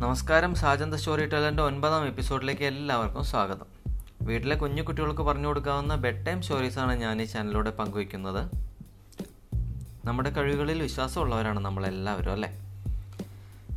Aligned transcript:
നമസ്കാരം 0.00 0.54
സാജന്ത 0.54 0.94
സ്റ്റോറി 0.94 1.26
ടെലറിന്റെ 1.26 1.62
ഒൻപതാം 1.62 2.06
എപ്പിസോഡിലേക്ക് 2.06 2.62
എല്ലാവർക്കും 2.62 3.24
സ്വാഗതം. 3.24 3.66
വീട്ടിലെ 4.22 4.56
കുഞ്ഞു 4.56 4.82
കുട്ടികൾക്ക് 4.82 5.22
പറഞ്ഞു 5.22 5.46
കൊടുക്കാവുന്ന 5.46 5.94
ബെഡ് 5.94 6.26
ടൈം 6.26 6.42
സ്റ്റോറീസാണ് 6.42 7.00
ഞാൻ 7.00 7.22
ഈ 7.22 7.24
ചാനലിലൂടെ 7.24 7.70
പങ്കുവയ്ക്കുന്നത്. 7.70 8.50
നമ്മുടെ 10.04 10.30
കഴിവുകളിൽ 10.30 10.82
വിശ്വാസമുള്ളവരാണ് 10.82 11.60
നമ്മളെല്ലാവരും 11.60 12.32
അല്ലേ? 12.32 12.48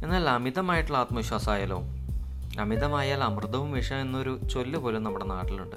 എന്നാൽ 0.04 0.30
അമിതമായിട്ടുള്ള 0.30 0.98
ആത്മവിശ്വാസമായാലോ? 0.98 1.82
അമിതമായാൽ 2.60 3.24
അമൃതവും 3.24 3.72
വിഷം 3.72 4.02
എന്നൊരു 4.02 4.40
ചൊല്ല് 4.54 4.80
പോലും 4.80 5.04
നമ്മുടെ 5.04 5.26
നാട്ടിലുണ്ട്. 5.26 5.76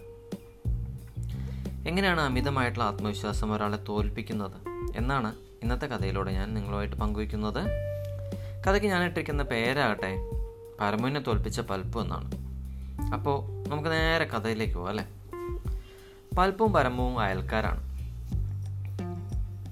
എങ്ങനെയാണ് 1.89 2.21
അമിതമായിട്ടുള്ള 2.21 2.85
ആത്മവിശ്വാസം 2.85 3.53
ഒരാളെ 3.53 3.79
തോൽപ്പിക്കുന്നത്? 3.89 4.69
എന്നാണ് 4.97 5.35
ഇന്നത്തെ 5.63 5.87
കഥയിലൂടെ 5.87 6.33
ഞാൻ 6.33 6.55
നിങ്ങളുമായിട്ട് 6.55 6.97
പങ്കുവയ്ക്കുന്നത്. 6.97 7.87
കഥയ്ക്ക് 8.66 8.87
ഞാനിട്ടിരിക്കുന്ന 8.87 9.42
പേരാകട്ടെ 9.42 10.30
പരമുവിനെ 10.80 11.21
തോൽപ്പിച്ച 11.21 11.61
പൽപ്പു 11.61 12.01
എന്നാണ്. 12.01 12.30
അപ്പോൾ 13.12 13.69
നമുക്ക് 13.69 13.89
നേരെ 13.89 14.25
കഥയിലേക്ക് 14.25 14.75
പോകാം 14.75 14.89
അല്ലേ? 14.89 15.07
പൽപ്പും 16.39 16.73
പരമവും 16.73 17.21
അയൽക്കാരാണ്. 17.21 17.83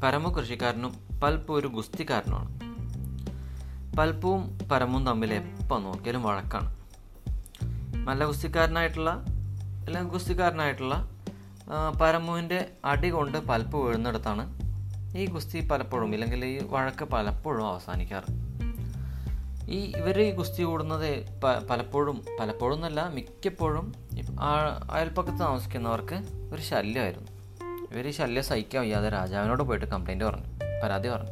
പരമു 0.00 0.28
കൃഷിക്കാരനും 0.28 0.94
പൽപ്പു 1.22 1.52
ഒരു 1.54 1.66
ഗുസ്തിക്കാരനുമാണ്. 1.66 2.74
പൽപ്പുവും 3.96 4.58
പരമും 4.68 5.06
തമ്മിൽ 5.06 5.34
എപ്പോൾ 5.34 5.82
നോക്കിയാലും 5.82 6.22
വഴക്കാണ്. 6.22 6.76
നല്ല 8.06 8.26
ഗുസ്തിക്കാരനായിട്ടുള്ള 8.26 9.10
അല്ലെങ്കിൽ 9.86 10.12
ഗുസ്തിക്കാരനായിട്ടുള്ള 10.12 11.10
പരമുവിന്റെ 12.00 12.70
അടി 12.84 13.10
കൊണ്ട് 13.10 13.38
പൽപ്പ് 13.38 13.76
വീഴുന്നിടത്താണ് 13.76 14.44
ഈ 15.16 15.26
ഗുസ്തി 15.26 15.68
പലപ്പോഴും 15.68 16.14
ഇല്ലെങ്കിൽ 16.14 16.44
ഈ 16.44 16.58
വഴക്ക് 16.64 17.04
പലപ്പോഴും 17.04 17.66
അവസാനിക്കാറ്. 17.68 18.43
ഈ 19.68 19.92
ഇവർ 19.96 20.20
ഈ 20.20 20.30
ഗുസ്തി 20.30 20.62
കൂടുന്നത് 20.62 21.40
പ- 21.40 21.66
പലപ്പോഴും 21.70 22.24
പലപ്പോഴും 22.40 22.74
എന്നല്ല 22.74 23.08
മിക്കപ്പോഴും 23.08 23.94
അയൽപ്പക്കത്ത് 24.90 25.38
താമസിക്കുന്നവർക്ക് 25.38 26.22
ഒരു 26.54 26.62
ശല്യമായിരുന്നു. 26.62 27.28
ഇവർ 27.94 28.08
ഈ 28.08 28.10
ശല്യം 28.10 28.44
സഹിക്കാൻ 28.44 28.82
വയ്യാതെ 28.82 29.08
രാജാവിനോട് 29.08 29.62
പോയിട്ട് 29.62 29.86
കംപ്ലൈന്റ് 29.86 30.24
പറഞ്ഞു 30.24 30.44
പരാതി 30.84 31.08
പറഞ്ഞു. 31.08 31.30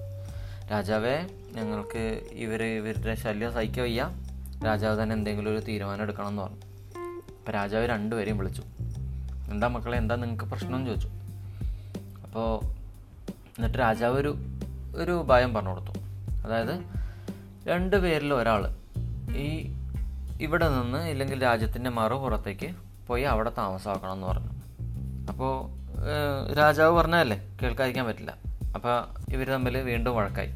രാജാവേ 0.73 1.27
ഞങ്ങൾക്ക് 1.53 2.23
ഇവർ 2.33 2.63
ഇവരുടെ 2.63 3.15
ശല്യം 3.15 3.53
സഹിക്കാൻ 3.53 3.85
വയ്യ. 3.85 4.11
രാജാവ് 4.65 5.03
തന്നെ 5.03 5.15
എന്തെങ്കിലും 5.15 5.51
ഒരു 5.51 5.59
തീരുമാനം 5.59 6.03
എടുക്കണം 6.03 6.29
എന്ന് 6.29 6.43
പറഞ്ഞു. 6.43 6.57
അപ്പോൾ 7.39 7.53
രാജാവ് 7.53 7.87
രണ്ടുപേരെയും 7.87 8.39
വിളിച്ചു. 8.39 8.63
എന്താ 9.51 9.67
മക്കളെ 9.67 9.99
എന്താ 9.99 10.15
നിങ്ങൾക്ക് 10.15 10.45
പ്രശ്നം 10.45 10.87
ചോദിച്ചു. 10.87 11.09
അപ്പോൾ 12.25 12.65
എന്നിട്ട് 13.29 13.79
രാജാവ് 13.79 14.19
ഒരു 14.19 14.37
ഒരു 14.97 15.11
ഉപായം 15.11 15.55
പറഞ്ഞു 15.55 15.71
കൊടുത്തു. 15.71 15.99
അതായത് 16.47 17.02
രണ്ട് 17.67 17.97
പേരിൽ 17.97 18.35
ഒരാൾ 18.35 18.63
ഈ 19.37 19.49
ഇവിടെ 20.41 20.69
നിന്ന് 20.69 21.01
ഇല്ലെങ്കിൽ 21.11 21.43
രാജ്യത്തിന്റെ 21.43 21.91
മറുപുറത്തേക്ക് 21.91 22.69
പോയി 23.07 23.23
അവിടെ 23.23 23.51
താമസമാക്കണം 23.59 24.13
എന്ന് 24.13 24.27
പറഞ്ഞു. 24.27 24.53
അപ്പോൾ 25.29 25.53
രാജാവ് 26.59 26.97
പറഞ്ഞതല്ലേ? 26.97 27.39
കേൾക്കാതിരിക്കാൻ 27.63 28.07
പറ്റില്ല. 28.07 28.33
അപ്പോൾ 28.75 28.97
ഇവർ 29.33 29.47
തമ്മിൽ 29.49 29.79
വീണ്ടും 29.79 30.17
വഴക്കായി. 30.17 30.51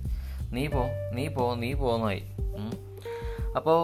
നീ 0.55 0.67
പോ 0.67 0.83
നീ 1.13 1.27
പോ 1.29 1.55
നീ 1.55 1.73
പോന്നായി 1.73 2.23
അപ്പോൾ 3.57 3.81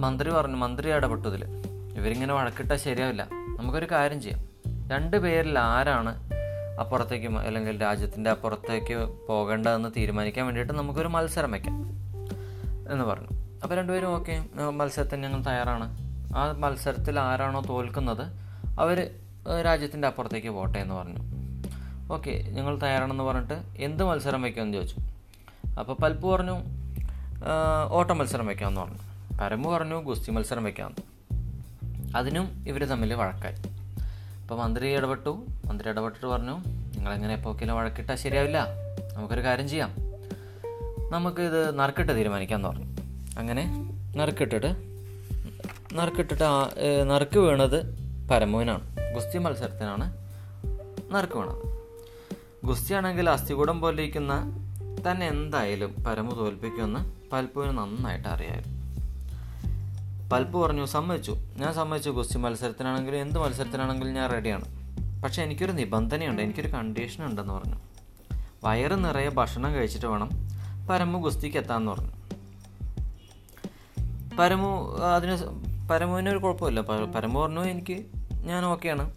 മന്ത്രി 0.00 0.30
പറഞ്ഞു 0.30 0.56
മന്ത്രി 0.56 0.88
ഇടപെട്ടു 0.90 1.28
ഇതിൽ 1.28 1.44
ഇവരിങ്ങനെ 1.96 2.34
വഴക്കിട്ടാൽ 2.34 2.76
ശരിയാവില്ല. 2.76 3.22
നമുക്കൊരു 3.58 3.88
കാര്യം 3.92 4.20
ചെയ്യാം. 4.22 4.40
രണ്ട് 4.90 5.16
പേരിൽ 5.16 5.58
ആരാണ് 5.58 6.12
അപ്പുറത്തേക്ക് 6.78 7.36
അല്ലെങ്കിൽ 7.36 7.82
രാജ്യത്തിന്റെ 7.82 8.30
അപ്പുറത്തേക്ക് 8.30 9.26
പോകേണ്ടതെന്ന് 9.28 9.88
തീരുമാനിക്കാൻ 9.96 10.44
വേണ്ടിയിട്ട് 10.44 10.72
നമുക്കൊരു 10.72 11.08
മത്സരം 11.08 11.52
വയ്ക്കാം 11.52 11.82
എന്ന് 12.92 13.04
പറഞ്ഞു. 13.04 13.28
അപ്പോൾ 13.62 13.74
രണ്ടുപേരും 13.74 14.06
ഓക്കെ. 14.06 14.46
മത്സരത്തിന് 14.70 15.22
ഞങ്ങൾ 15.22 15.42
തയ്യാറാണ്. 15.42 15.98
ആ 16.36 16.52
മത്സരത്തിൽ 16.52 17.20
ആരാണോ 17.20 17.60
തോൽക്കുന്നത് 17.60 18.22
അവർ 18.80 19.10
രാജ്യത്തിന്റെ 19.64 20.08
അപ്പുറത്തേക്ക് 20.08 20.48
പോട്ടെ 20.48 20.78
എന്ന് 20.78 20.94
പറഞ്ഞു. 20.94 21.16
ഓക്കെ 22.12 22.30
ഞങ്ങൾ 22.30 22.78
തയ്യാറാണെന്ന് 22.78 23.24
പറഞ്ഞിട്ട് 23.24 23.62
എന്ത് 23.76 24.04
മത്സരം 24.04 24.42
വയ്ക്കുമെന്ന് 24.42 24.74
ചോദിച്ചു. 24.74 24.96
അപ്പോൾ 25.78 25.96
പൽപ്പ് 26.02 26.28
പറഞ്ഞു 26.28 26.56
ഓട്ട 27.90 28.10
മത്സരം 28.10 28.46
വയ്ക്കാമെന്ന് 28.46 28.80
പറഞ്ഞു. 28.80 28.98
പരമു 29.40 29.70
പറഞ്ഞു 29.70 30.02
ഗുസ്തി 30.02 30.30
മത്സരം 30.30 30.64
വയ്ക്കാമെന്ന് 30.64 31.02
അതിനും 32.16 32.64
ഇവർ 32.68 32.84
തമ്മിൽ 32.84 33.14
വഴക്കായി. 33.14 33.77
അപ്പോൾ 34.48 34.60
മന്ത്രി 34.60 34.96
ഇടപെട്ടു. 34.96 35.46
മന്ത്രി 35.68 35.88
ഇടപെട്ടിട്ട് 35.90 36.26
പറഞ്ഞു 36.26 36.52
നിങ്ങളെങ്ങനെ 36.66 37.34
എപ്പോക്കിലും 37.34 37.76
വഴക്കിട്ടാൽ 37.76 38.16
ശരിയാവില്ല? 38.16 38.58
നമുക്കൊരു 39.16 39.42
കാര്യം 39.46 39.68
ചെയ്യാം. 39.68 39.90
നമുക്കിത് 41.10 41.78
നറുക്കിട്ട് 41.78 42.12
തീരുമാനിക്കാമെന്ന് 42.18 42.68
പറഞ്ഞു. 42.68 42.86
അങ്ങനെ 43.38 43.64
നറുക്കിട്ടിട്ട് 44.16 44.70
നറുക്കിട്ടിട്ട് 45.98 46.44
നറുക്ക് 47.10 47.38
വീണത് 47.38 47.78
പരമുവിനാണ് 48.30 49.14
ഗുസ്തി 49.14 49.38
മത്സരത്തിനാണ് 49.38 50.06
നറുക്ക് 51.14 51.38
വീണത്. 51.38 51.62
ഗുസ്തിയാണെങ്കിൽ 52.64 53.30
അസ്ഥികൂടം 53.30 53.80
പോലെ 53.80 54.02
ഇരിക്കുന്ന 54.02 54.34
തന്നെ 55.10 55.28
എന്തായാലും 55.28 55.94
പരമു 56.06 56.34
തോൽപ്പിക്കുമെന്ന് 56.34 57.30
പലപ്പോഴും 57.32 57.76
നന്നായിട്ട് 57.76 58.28
അറിയായിരുന്നു. 58.28 58.77
പൽപ്പ് 60.32 60.58
പറഞ്ഞു 60.58 60.84
സമ്മതിച്ചു. 60.84 61.32
ഞാൻ 61.32 61.74
സമ്മതിച്ചു 61.74 62.10
ഗുസ്തി 62.10 62.38
മത്സരത്തിനാണെങ്കിലും 62.38 63.20
എന്ത് 63.20 63.38
മത്സരത്തിനാണെങ്കിലും 63.38 64.14
ഞാൻ 64.14 64.30
റെഡിയാണ് 64.30 64.64
പക്ഷേ 65.22 65.42
എനിക്കൊരു 65.42 65.72
നിബന്ധനയുണ്ട് 65.72 66.42
എനിക്കൊരു 66.42 66.68
കണ്ടീഷൻ 66.68 67.24
ഉണ്ടെന്ന് 67.26 67.54
പറഞ്ഞു. 67.54 67.76
വയറ് 68.64 69.04
നിറയെ 69.04 69.28
ഭക്ഷണം 69.28 69.74
കഴിച്ചിട്ട് 69.74 70.06
വേണം 70.06 70.30
പരമു 70.90 71.18
ഗുസ്തിക്ക് 71.18 71.56
എത്താമെന്ന് 71.56 71.92
പറഞ്ഞു. 71.92 72.12
പരമു 74.38 74.96
അതിന് 74.96 75.36
പരമുവിന് 75.88 76.28
ഒരു 76.28 76.38
കുഴപ്പമില്ല. 76.38 76.80
പരമു 76.80 77.40
പറഞ്ഞു 77.40 77.60
എനിക്ക് 77.60 78.04
ഞാൻ 78.44 78.64
ഓക്കെയാണ് 78.64 79.14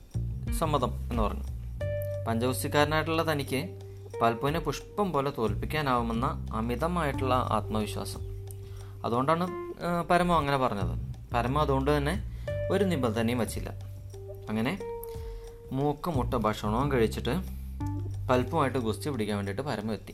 സമ്മതം 0.59 0.93
എന്ന് 1.11 1.23
പറഞ്ഞു. 1.23 1.43
പഞ്ചഗുസ്തിക്കാരനായിട്ടുള്ള 2.27 3.31
തനിക്ക് 3.31 3.79
പൽപ്പുവിനെ 4.21 4.59
പുഷ്പം 4.59 5.11
പോലെ 5.11 5.31
തോൽപ്പിക്കാനാവുമെന്ന 5.37 6.47
അമിതമായിട്ടുള്ള 6.53 7.33
ആത്മവിശ്വാസം. 7.35 8.30
അതുകൊണ്ടാണ് 9.05 9.45
പരമ 10.09 10.31
അങ്ങനെ 10.31 10.57
പറഞ്ഞത്. 10.57 10.93
പരമ 11.33 11.59
അതുകൊണ്ട് 11.59 11.97
തന്നെ 11.97 12.13
ഒരു 12.71 12.83
നിബന്ധനയും 12.83 13.39
വച്ചില്ല. 13.39 13.69
അങ്ങനെ 14.49 14.73
മൂക്ക് 15.71 16.09
മുട്ട 16.09 16.33
ഭക്ഷണവും 16.35 16.91
കഴിച്ചിട്ട് 16.91 17.33
പൽപ്പുമായിട്ട് 18.29 18.77
ഗുസ്തി 18.77 19.09
പിടിക്കാൻ 19.09 19.37
വേണ്ടിയിട്ട് 19.37 19.61
പരമ 19.61 19.91
എത്തി. 19.93 20.13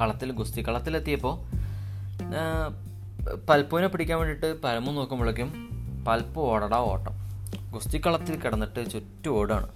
കളത്തിൽ 0.00 0.30
ഗുസ്തി 0.32 0.60
കളത്തിലെത്തിയപ്പോൾ 0.68 1.34
പൽപ്പുവിനെ 3.50 3.88
പിടിക്കാൻ 3.88 4.18
വേണ്ടിയിട്ട് 4.18 4.62
പരമ 4.62 4.90
നോക്കുമ്പോഴേക്കും 4.90 5.50
പൽപ്പ് 6.08 6.40
ഓടടാ 6.40 6.78
ഓട്ടം. 6.78 7.14
ഗുസ്തി 7.72 7.90
ഗുസ്തിക്കളത്തിൽ 7.90 8.36
കിടന്നിട്ട് 8.40 8.90
ചുറ്റും 8.90 9.32
ഓടാണ്. 9.38 9.68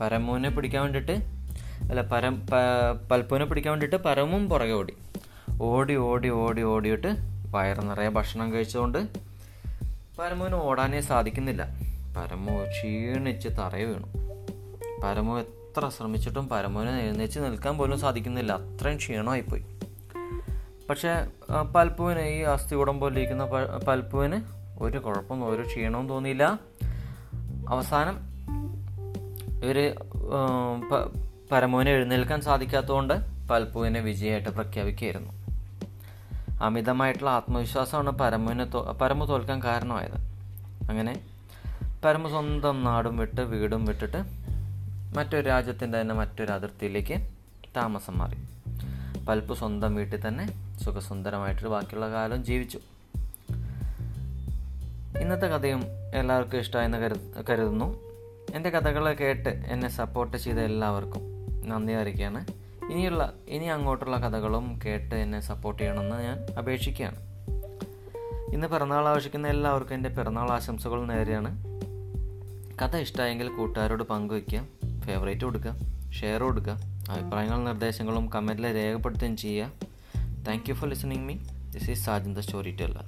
പരമുവിനെ 0.00 0.50
പിടിക്കാൻ 0.50 0.82
വേണ്ടിയിട്ട് 0.82 1.12
അല്ല 1.90 2.02
പരം 2.02 2.34
പൽപ്പുവിനെ 3.10 3.44
പിടിക്കാൻ 3.46 3.72
വേണ്ടിയിട്ട് 3.72 3.96
പരമും 3.96 4.48
പുറകെ 4.48 4.72
ഓടി. 4.72 4.94
ഓടി 5.60 5.96
ഓടി 5.96 6.28
ഓടി 6.28 6.62
ഓടിയിട്ട് 6.62 7.16
വയറ് 7.50 7.90
നിറയെ 7.90 8.08
ഭക്ഷണം 8.08 8.52
കഴിച്ചതുകൊണ്ട് 8.52 9.08
പരമുവിന് 10.18 10.54
ഓടാനേ 10.54 11.00
സാധിക്കുന്നില്ല. 11.00 11.68
പരമു 12.16 12.64
ക്ഷീണിച്ച് 12.70 13.48
തറയെ 13.48 13.84
വീണു. 13.84 14.06
പരമു 15.04 15.38
എത്ര 15.38 15.88
ശ്രമിച്ചിട്ടും 15.88 16.48
പരമുവിന് 16.48 16.90
എഴുന്നേച്ച് 16.90 17.40
നിൽക്കാൻ 17.40 17.78
പോലും 17.78 18.00
സാധിക്കുന്നില്ല. 18.00 18.52
അത്രയും 18.52 18.96
ക്ഷീണമായിപ്പോയി. 18.96 19.64
പക്ഷേ 20.88 21.10
പൽപ്പുവിന് 21.76 22.20
ഈ 22.20 22.40
അസ്ഥികൂടം 22.40 23.00
പോലെ 23.00 23.18
ഇരിക്കുന്ന 23.18 23.44
പൽപ്പുവിന് 23.88 24.42
ഒരു 24.78 24.98
കുഴപ്പമൊന്നും 24.98 25.50
ഒരു 25.50 25.62
ക്ഷീണവും 25.62 26.08
തോന്നിയില്ല. 26.08 26.58
അവസാനം 27.68 28.18
ഇവർ 29.64 29.94
പരമുവിനെ 31.52 31.90
എഴുന്നേൽക്കാൻ 31.90 32.40
സാധിക്കാത്തതുകൊണ്ട് 32.40 33.14
പൽപ്പുവിനെ 33.48 34.00
വിജയമായിട്ട് 34.00 34.48
പ്രഖ്യാപിക്കുകയായിരുന്നു. 34.48 35.41
അമിതമായിട്ടുള്ള 36.62 37.30
ആത്മവിശ്വാസമാണ് 37.30 38.10
പരമുവിനെ 38.10 38.64
തോ 38.64 38.98
പരമു 39.00 39.24
തോൽക്കാൻ 39.24 39.62
കാരണമായത്. 39.62 40.16
അങ്ങനെ 40.90 41.20
പരമു 42.04 42.28
സ്വന്തം 42.28 42.84
നാടും 42.84 43.16
വിട്ട് 43.16 43.40
വീടും 43.40 43.84
വിട്ടിട്ട് 43.84 44.22
മറ്റൊരു 45.16 45.46
രാജ്യത്തിന്റെ 45.46 46.00
തന്നെ 46.00 46.14
മറ്റൊരു 46.14 46.52
അതിർത്തിയിലേക്ക് 46.52 47.28
താമസം 47.76 48.18
മാറി. 48.18 48.36
പൽപ്പ് 49.24 49.54
സ്വന്തം 49.54 49.94
വീട്ടിൽ 49.94 50.28
തന്നെ 50.28 50.76
സുഖസുന്ദരമായിട്ട് 50.78 51.68
ബാക്കിയുള്ള 51.68 52.10
കാലം 52.10 52.44
ജീവിച്ചു. 52.44 52.78
ഇന്നത്തെ 55.20 55.46
കഥയും 55.46 55.82
എല്ലാവർക്കും 56.14 56.58
ഇഷ്ടമായെന്ന് 56.58 56.98
കരു 56.98 57.14
കരുതുന്നു. 57.50 58.00
എന്റെ 58.54 58.70
കഥകളെ 58.70 59.12
കേട്ട് 59.12 59.48
എന്നെ 59.48 59.88
സപ്പോർട്ട് 59.88 60.36
ചെയ്ത 60.36 60.56
എല്ലാവർക്കും 60.56 61.22
നന്ദി 61.68 61.92
അറിയിക്കുകയാണ്. 61.92 62.61
ഇനിയുള്ള 62.92 63.32
ഇനി 63.48 63.64
അങ്ങോട്ടുള്ള 63.64 64.16
കഥകളും 64.16 64.80
കേട്ട് 64.84 65.14
എന്നെ 65.14 65.40
സപ്പോർട്ട് 65.40 65.82
ചെയ്യണമെന്ന് 65.82 66.22
ഞാൻ 66.22 66.38
അപേക്ഷിക്കുകയാണ്. 66.58 67.18
ഇന്ന് 68.54 68.66
പിറന്നാൾ 68.66 69.08
ആവശ്യിക്കുന്ന 69.08 69.48
എല്ലാവർക്കും 69.48 69.94
എന്റെ 69.94 70.08
പിറന്നാൾ 70.08 70.50
ആശംസകൾ 70.50 71.04
നേരെയാണ് 71.06 71.50
കഥ 72.82 72.96
ഇഷ്ടമായെങ്കിൽ 72.96 73.48
കൂട്ടുകാരോട് 73.48 74.02
പങ്കുവയ്ക്കുക 74.02 74.62
ഫേവറേറ്റ് 75.06 75.44
കൊടുക്കുക 75.44 75.74
ഷെയർ 76.20 76.42
കൊടുക്കുക 76.42 76.76
അഭിപ്രായങ്ങളും 77.10 77.64
നിർദ്ദേശങ്ങളും 77.64 78.30
കമന്റിൽ 78.34 78.74
രേഖപ്പെടുത്തുകയും 78.74 79.36
ചെയ്യുക. 79.36 79.70
Thank 80.48 80.70
you 80.70 80.74
for 80.74 80.88
listening 80.88 81.26
me 81.28 81.34
this 81.74 81.90
is 81.90 82.04
Sajan 82.06 82.34
the 82.34 82.40
storyteller 82.80 83.06